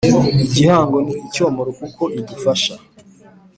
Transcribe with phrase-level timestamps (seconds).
[0.45, 2.75] igihango Ni Icyomoro kuko idufasha